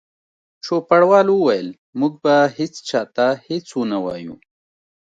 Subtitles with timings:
[0.65, 1.67] چوپړوال وویل:
[1.99, 4.35] موږ به هیڅ چا ته هیڅ ونه وایو.